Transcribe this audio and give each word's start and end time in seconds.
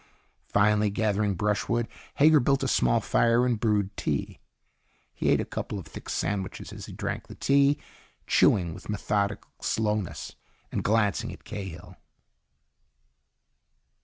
Finally, 0.47 0.89
gathering 0.89 1.35
brushwood, 1.35 1.87
Hager 2.15 2.39
built 2.39 2.63
a 2.63 2.67
small 2.67 3.01
fire 3.01 3.45
and 3.45 3.59
brewed 3.59 3.95
tea. 3.95 4.39
He 5.13 5.29
ate 5.29 5.39
a 5.39 5.45
couple 5.45 5.77
of 5.77 5.85
thick 5.85 6.09
sandwiches 6.09 6.73
as 6.73 6.87
he 6.87 6.91
drank 6.91 7.27
the 7.27 7.35
tea, 7.35 7.77
chewing 8.25 8.73
with 8.73 8.89
methodic 8.89 9.43
slowness 9.61 10.35
and 10.71 10.83
glancing 10.83 11.31
at 11.31 11.43
Cahill. 11.43 11.97